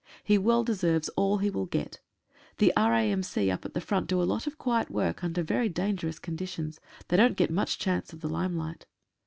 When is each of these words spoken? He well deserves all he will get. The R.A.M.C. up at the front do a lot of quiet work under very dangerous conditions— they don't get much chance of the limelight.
He 0.23 0.39
well 0.39 0.63
deserves 0.63 1.09
all 1.09 1.37
he 1.37 1.51
will 1.51 1.67
get. 1.67 1.99
The 2.57 2.73
R.A.M.C. 2.75 3.51
up 3.51 3.65
at 3.65 3.75
the 3.75 3.79
front 3.81 4.07
do 4.07 4.19
a 4.19 4.23
lot 4.25 4.47
of 4.47 4.57
quiet 4.57 4.89
work 4.89 5.23
under 5.23 5.43
very 5.43 5.69
dangerous 5.69 6.17
conditions— 6.17 6.79
they 7.09 7.17
don't 7.17 7.37
get 7.37 7.51
much 7.51 7.77
chance 7.77 8.11
of 8.11 8.21
the 8.21 8.27
limelight. 8.27 8.87